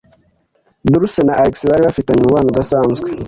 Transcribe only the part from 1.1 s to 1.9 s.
na Alex bari